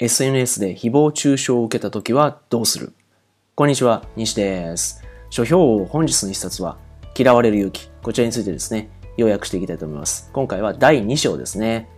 [0.00, 2.92] SNS で誹謗中傷を受けた時はどうする？
[3.56, 5.02] こんにちは、西です。
[5.28, 6.78] 書評を本日の一冊は、
[7.16, 7.90] 嫌われる勇気。
[8.04, 10.30] こちらについてですね、要約していきたいと思います。
[10.32, 11.88] 今回は第2章ですね。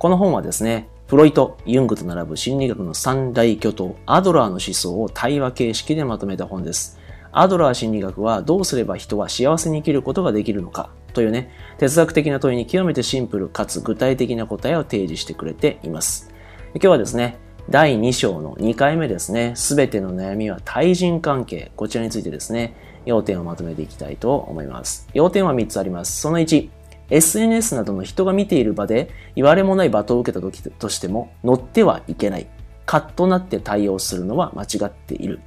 [0.00, 6.98] この本はですね、フロイト、ユングと並ぶ心理学の三大巨頭、アドラーの思想を対話形式でまとめた本です。
[7.30, 16.32] アドラー心理学はどうすれば人は幸せに生きることができるのかというね、哲学的な問いに極めてシンプルかつ具体的な答えを提示してくれています。
[16.74, 17.38] 今日はですね、
[17.70, 21.72] 第2章の2回目ですね、すべての悩みは対人関係。
[21.76, 22.74] こちらについてですね、
[23.06, 25.08] 要点をまとめていきたいと思います。
[25.14, 26.20] 要点は3つあります。
[26.20, 26.68] その1、
[27.08, 32.46] SNS などの人が見ている場で言われもない罵倒を受けた時としても乗ってはいけない。
[32.84, 35.40] カッとなって対応するのは間違っている。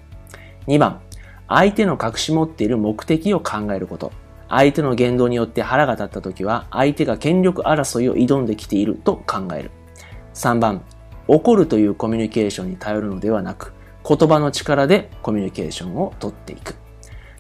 [0.65, 1.01] 2番、
[1.47, 4.11] 相手の隠し持っている目的を考えること。
[4.49, 9.71] 相手の言動によって腹が立った時は相手が権力争いを挑んできていると考える。
[10.33, 10.83] 3番、
[11.27, 13.73] 怒るというコミュニケーションに頼るのではなく、
[14.07, 16.75] 言葉の力でコミュニケーションをとっていく。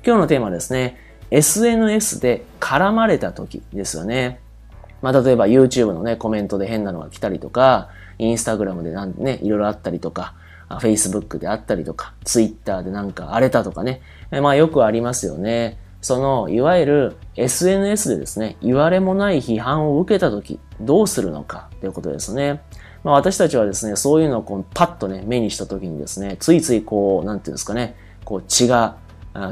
[0.05, 0.97] 今日のテーマはですね、
[1.31, 4.39] SNS で絡まれた時ですよね。
[5.01, 10.33] まあ、例えば YouTube のね、コメントで変なのが来たりとか、Instagram でなんね、いろいろあったりとか、
[10.69, 14.01] Facebook であったりとか、Twitter でなんか荒れたとかね。
[14.31, 15.77] まあよくありますよね。
[16.01, 22.61] その、いわゆる SNS でですね、言われもない批判を受けたとき、どうするのかということですね。
[23.07, 28.97] まあ、私たちはですね、そういうのをこうパッとね、目にした時にですね、ついついこう、なんていうんですかね、こう血が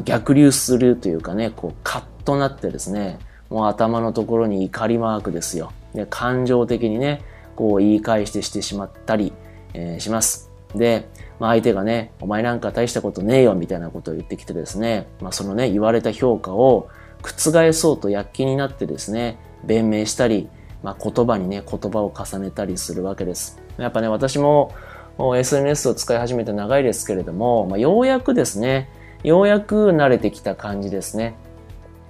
[0.03, 3.17] 逆流するというかね、こうカッとなってですね、
[3.49, 5.71] もう頭のところに怒りマークですよ。
[5.93, 7.21] で感情的にね、
[7.55, 9.31] こう言い返してしてしまったり、
[9.73, 10.51] えー、します。
[10.75, 11.07] で、
[11.39, 16.89] まあ、相手がね、お前なんか大したことねえよみたいなことを言ってきてですね、まあ、そのね、言われた評価を
[17.23, 20.49] 覆そうと躍起になってですね、弁明したり、
[20.85, 23.59] まあ、言葉にね、言葉を重ねたりするわけです。
[23.79, 24.71] やっぱね、私も
[25.17, 28.87] SNS を使い始めて長いですけれども、まあ、ようやくですね、
[29.23, 31.37] ようやく慣れてきた感じですね。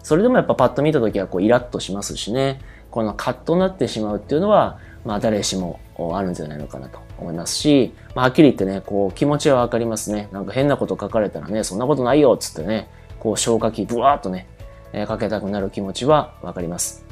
[0.04, 2.60] それでもやっぱパッと見た時はこうイラッとしますしね、
[2.92, 5.80] このカッとなってしまうっていうのは、まあ誰しも
[6.14, 10.28] あるんじゃないのかなと思いますし、まあはっきり言ってね、こう気持ちはわかりますね。
[10.34, 12.90] なんか変なこと書かれたらね、そんなことないよっつってね、
[13.20, 14.50] こう消火器ブワーっとね、
[14.92, 17.05] え、かけたくなる気持ちはわかります。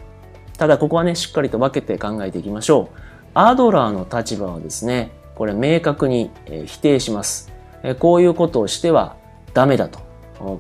[0.58, 2.98] ただここはね、しっかりと分けて考えていきましょう。
[3.34, 6.30] アドラーの立場はですね、これ明確に
[6.66, 7.52] 否定します。
[8.00, 9.16] こういうことをしては
[9.54, 10.00] ダメだと。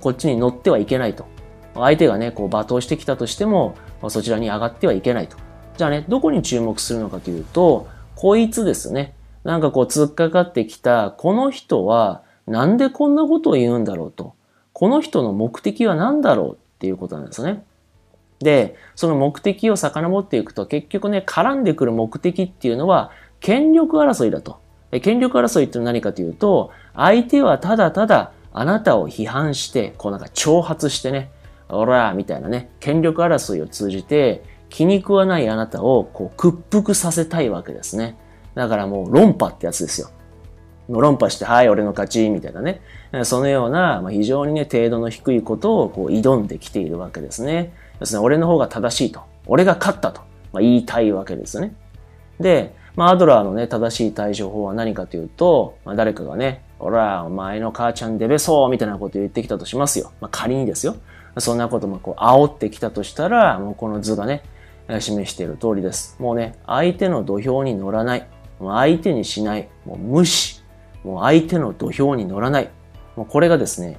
[0.02, 1.26] こっちに乗ってはいけないと。
[1.76, 3.76] 相手がね、こう罵倒してきたとしても、
[4.10, 5.38] そちらに上がってはいけないと。
[5.78, 9.14] じゃあね、どこに注目するのかというと、こいつですね。
[9.44, 14.34] なんかこう突っかかってきた、この人はなんでこんなことを言うんだろうと。
[14.72, 17.64] この人の目的は何だろうっていうことなんですね。
[18.44, 24.62] で、その目的を遡っていくと結局ね、絡んでくる目的っていうのは権力争いだと。
[25.02, 31.32] 権力争いって何かというと、相手はただただあなたを批判して、こうなんか挑発してね、
[31.70, 38.18] おらみたいなね、権力争いを通じて、気に食わないあなたをこう屈服させたいわけですね。
[38.56, 40.10] だからもう論破ってやつですよ。
[40.88, 42.82] もう論破して、はい、俺の勝ち、みたいなね。
[43.24, 47.74] そのような、ま、非常にね、程度の低いことをこう挑んできているわけですね。
[48.04, 49.22] 要するに俺の方が正しいと。
[49.48, 50.20] 俺が勝ったと、
[50.52, 51.74] まあ、言いたいわけですね。
[52.38, 60.12] で、まあ、アドラーのね、正しい対処法は何かというと、まあ、誰かがね、おら、お前の母ちゃんデベソーみたいなこと言ってきたとしますよ。
[60.20, 60.98] まあ、仮にですよ。
[61.38, 64.44] そんなこともこう、煽ってきたとしたら、もうこの図がね、
[65.00, 66.18] 示している通りです。
[66.20, 68.28] もうね、相手の土俵に乗らない。
[68.60, 69.70] もう相手にしない。
[69.86, 70.62] もう無視。
[71.06, 72.70] もう相手の土俵に乗らない。
[73.16, 73.98] もうこれがですね、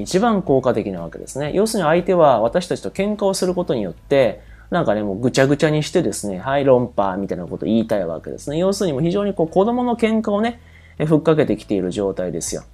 [0.00, 1.52] 一番効果的なわけですね。
[1.54, 4.40] 要するに相手は私たちと喧嘩をすることによって、
[4.70, 8.58] なんかね、もうぐちゃぐちゃにしてですね、はい、論破みたいなことを言いたいわけですね。
[8.58, 10.60] 要するにもう非常にこう子供の喧嘩をね、
[11.06, 12.64] ふっかけてきている状態ですよ。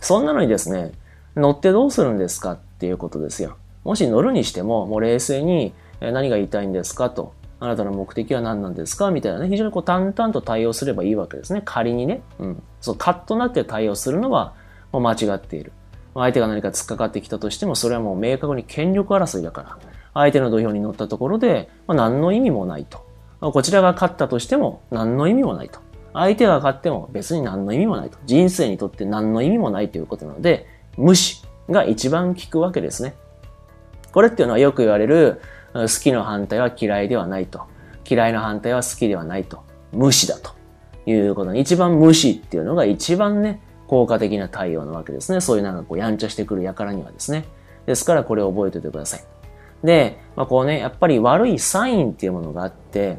[0.00, 0.92] そんなのにですね、
[1.36, 3.56] 乗ってどうするんですかっていうことですよ。
[3.84, 7.34] もし乗るにしても、もう冷静に何が言いたいんですかと。
[7.60, 9.10] あなたの目的は何なんですか？
[9.10, 11.62] みたいなね、非常にこう淡々と対応すればいいわけですね。
[11.64, 12.22] 仮にね。
[12.38, 12.62] うん。
[12.80, 14.54] そう、カッとなって対応するのは
[14.90, 15.72] もう間違っている。
[16.14, 19.78] 相手が何か突っかかってきたとしても、それはもう明確に権力争いだから、
[20.14, 23.04] 相手の土俵に乗ったところで、まあ、何の意味もないと。
[23.40, 25.80] こちらが勝ったとしても何の意味もないと。
[26.12, 28.18] 相手が勝っても別に何の意味もないと。
[28.26, 30.66] 人生にとって何の意味もないということなので、
[30.96, 33.14] 無視が一番効くわけですね。
[34.12, 35.40] これっていうのはよく言われる、
[35.72, 37.62] 好きの反対は嫌いではないと。
[38.08, 39.62] 嫌いの反対は好きではないと。
[39.92, 40.50] 無視だと
[41.06, 43.60] いうことに一番無視っていうのが一番ね、
[43.92, 45.42] 効果的な対応なわけですね。
[45.42, 47.44] そういうなんかこうやんちゃしてくる輩にはですね。
[47.84, 49.24] ですからこれを覚えておいてください。
[49.84, 53.18] で、まあこうね、やっぱり悪いサインっていうものがあって、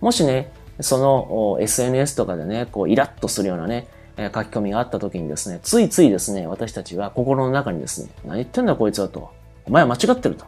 [0.00, 9.28] もしね、その SNS とかでね、こうイラッとするようなね、書き込みがあった時にですね、ついついですね、私たちは心の中にですね、何言ってんだこいつはと。
[9.66, 10.46] お前は間違ってると。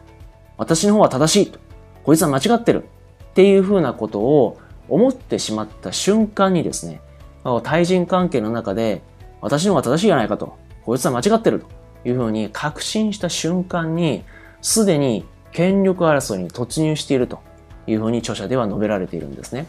[0.57, 1.59] 私の方は正しいと。
[2.03, 2.85] こいつは間違ってる。
[2.85, 4.57] っていうふうなことを
[4.87, 7.01] 思ってしまった瞬間にですね、
[7.61, 9.03] 対人関係の中で、
[9.41, 10.57] 私の方が正しいじゃないかと。
[10.85, 11.67] こいつは間違ってると
[12.07, 14.23] いうふうに確信した瞬間に、
[14.61, 17.39] すでに権力争いに突入していると
[17.87, 19.67] いうふうに著者では述べられているんですね。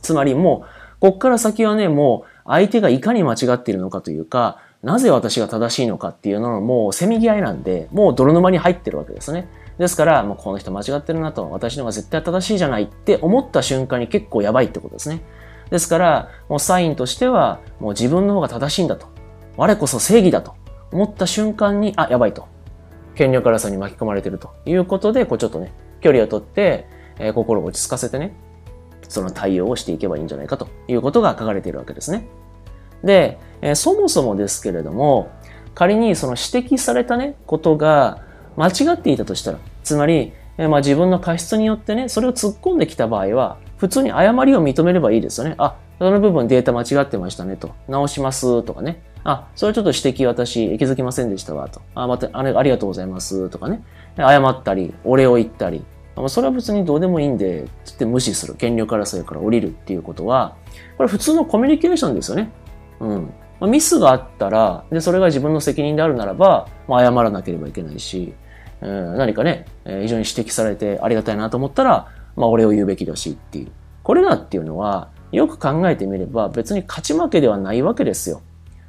[0.00, 9.48] つまりもう、こっから先はね、もう相手がいかに間違っているのかというか、なぜ私が正しいのかっていうののもうせめぎ合いなんで、もう泥沼に入ってるわけですね。
[9.78, 15.22] ですから、もうこの人間違ってるなと、私の方が絶対正しいじゃないって思った瞬間に結構やばいってことですね。
[15.72, 19.06] ですから、もうサインとしては、もう自分の方が正しいんだと。
[19.56, 20.54] 我こそ正義だと
[20.92, 22.46] 思った瞬間に、あ、やばいと。
[23.14, 25.72] 権力争いに巻き込まれてるということで、こうちょっとね、
[26.02, 26.86] 距離をとって、
[27.18, 28.34] えー、心を落ち着かせてね、
[29.08, 32.28] その対応をしていけばいいんじゃないかということが書かれているわけですね。
[33.02, 35.30] で、えー、そもそもですけれども、
[35.74, 38.20] 仮にその指摘されたね、ことが
[38.56, 45.56] 間違っていたとしたら、つまり、えー、まあ自分の過失によってね、それを突っ込んできた場合は、普通に誤りを認めればいいですよね。
[45.58, 47.74] あ、その部分データ間違ってましたねと。
[47.88, 49.02] 直しますとかね。
[49.24, 51.82] あ、それちょっと指摘私気づきませんでしたわと。
[51.96, 53.82] あ、また、あれ、ありがとうございますとかね。
[54.16, 55.84] 謝ったり、お礼を言ったり。
[56.28, 58.54] それは別にどうでもいいんで、つって無視する。
[58.54, 60.54] 権力争いから降りるっていうことは、
[60.96, 62.52] これ普通のコミュニケーションですよね。
[63.00, 63.32] うん。
[63.58, 68.32] ま、ミスがあったら、で、それが自分の責任であるならば、まあ、謝らなければいけないし、
[68.80, 72.06] うん、何かね、え、非常に指摘されてありがたいなと思ったら、
[72.36, 73.68] まあ、俺を言うべきだしっていう。
[74.02, 78.42] これらっていうのは、よく考えてみれば別に勝ち負けではないわけですよ。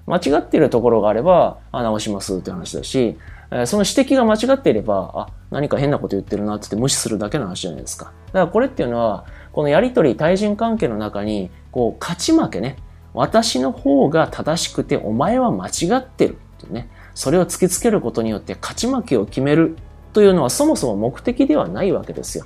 [0.06, 3.18] 間違っているところがあれば、あ、直しますって話だし、
[3.66, 8.06] その指摘が間違っていれば、あ、何か変なこと言ってるなってって無視するだけの話じゃないですか。
[8.06, 12.78] だからこれっていうのは、このやりとり、対人関係の中に、こう、勝ち負けね、
[13.14, 19.78] 私の方が正しくてお前は間違ってるってね、それを突きつけることによって勝ち負けを決める
[20.14, 22.46] というのはそもそも目的ではないわけですよ。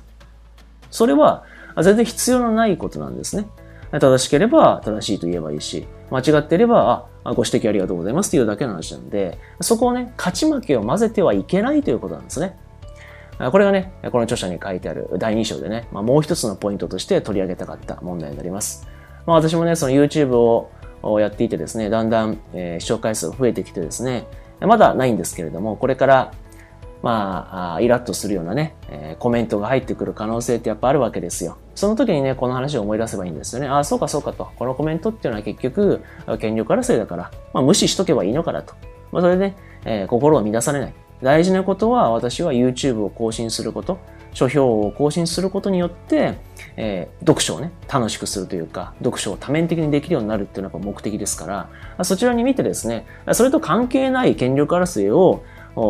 [0.90, 1.44] それは
[1.76, 3.48] 全然必要のないことなんですね。
[3.92, 12.58] 正しければ正しいと言えばいいし、間違っていれば、あ、ご指摘ありがとうございますというだけの話なんで、そこをね、勝ち負けを混ぜてはいけないということなんですね。
[13.52, 18.88] これがね、この著者に書いてある第2章でね、まあ、もう一つのポイントとして取り上げたかった問題になります。
[19.26, 24.26] まあ、私もね、その YouTube をやっていてですね、だんだん、え、視聴回数が増えてきてですね、
[24.60, 26.32] まだないんですけれども、これから
[27.02, 31.56] まあ、イラッとするようなね、えー、コメントが入ってくる可能性ってやっぱあるわけですよ。
[31.74, 33.68] その時にね、この話を思い出せばいいんですよね。
[33.68, 34.48] ああ、そうかそうかと。
[34.56, 36.02] このコメントっていうのは結局、
[36.40, 38.74] 権力争いだから、まあ、無視しとけばいいのかなと。
[39.12, 40.94] まあ、それでね、えー、心を乱されない。
[41.22, 43.98] 大事なことは、私は YouTube を更新すること、
[44.34, 46.34] 書評を更新することによって、
[46.76, 55.42] えー、読書をね、楽しくするというか、読書を多面的にできるようになるっていうのが目的ですから、そちらに見てですね、それと関係ない権力争いを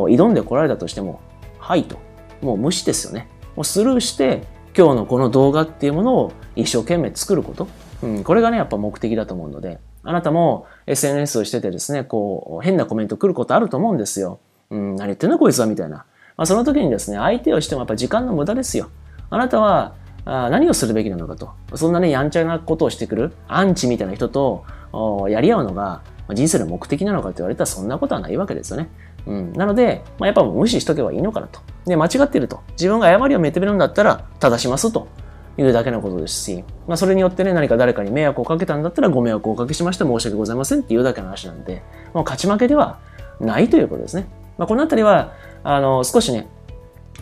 [0.08, 1.20] 挑んでこられたとしても、
[1.58, 1.98] はいと。
[2.40, 3.28] もう無視ですよね。
[3.56, 4.42] もうスルーして、
[4.76, 7.68] 今日のこの動画っていうものを一生懸命作ること。
[8.02, 14.38] うん、これがね、やっぱ目的だと思うので、あなたも SNS をしててですね、こう、変なコメント来ることあると思うんですよ。
[14.70, 16.04] うん、何言ってんのこいつはみたいな。
[16.36, 18.90] まあ、その時にですね、相手をしてもやっぱ時間の無駄ですよ。
[19.30, 19.94] あなたは
[20.24, 21.50] あ何をするべきなのかと。
[21.74, 24.64] そんなね、やんちゃなことをしてくるアンチみたいな人と
[25.28, 26.02] やり合うのが
[26.32, 28.88] 人生の目的なのかって言われたらそんなことはないわけですよね。
[29.28, 29.52] うん。
[29.52, 31.60] なので、まあ、やっぱ無視しとけばいいのかなと。
[31.86, 32.60] で、間違ってると。
[32.72, 35.06] 自分が誤りを認めるんだったら、正しますと。
[35.60, 41.82] いうだけのことですし、まあ、それによってね、何か誰かに迷惑をかけたんだったら、ご迷惑をおかけしまして申し訳ございませんっていうだけの話なんで、
[42.14, 43.00] もう勝ち負けでは
[43.40, 44.28] ないということですね。
[44.56, 45.32] まあ、このあたりは、
[45.64, 46.46] あの、少しね、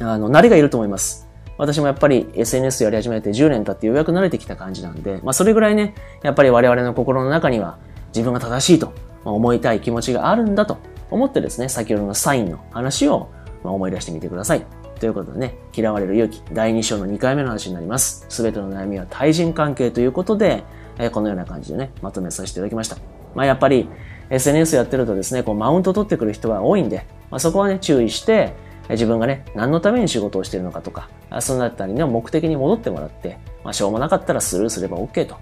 [0.01, 1.27] あの、慣れがいると思います。
[1.57, 8.93] 私もやっぱり SNS やり始めて10年経ってようやく慣れてきた感じなんで、まあ、それぐらいね、やっぱり我々の心の中には自分が正しいと
[9.25, 10.77] 思いたい気持ちがあるんだと
[11.11, 13.29] 思ってですね、先ほどのサインの話を
[13.63, 14.67] 思い出してみてください。
[14.99, 18.27] ということでね、嫌われる勇気、第2章の2回目の話になります。
[18.29, 20.65] すべての悩みは対人関係ということで、
[20.99, 22.97] えこのような感じでね、まとめさせていただきました。
[23.35, 23.89] まあやっぱり
[24.31, 28.55] SNS やってるとですね、こうマウント取ってくる人が多いんで、まあ、そこはね、注意して、
[28.89, 31.11] 自分がね、何のために仕事をしているのかとか、
[31.41, 35.37] そのあたりの目的に戻ってもらって、まあ、しょうもなかったらスルーすれば OK と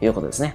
[0.00, 0.54] いうことですね。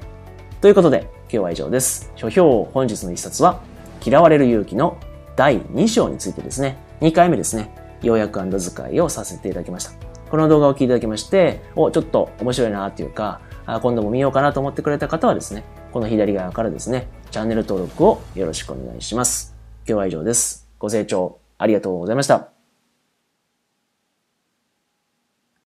[0.59, 2.11] ということで、今日は以上です。
[2.15, 3.61] 書評本日の一冊は、
[4.03, 4.97] 嫌われる勇気の
[5.35, 9.91] 第2章についてですね、2回目ですね、要約使いをさせていただきました。
[10.29, 19.55] この動画を聞いていただきまして、お、ちょっと面白いなっていうか、あ今度も見ようかなと思ってくれた方はですね、この左側からですね、チャンネル登録をよろしくお願いします。
[19.87, 20.69] 今日は以上です。
[20.79, 22.50] ご清聴ありがとうございました。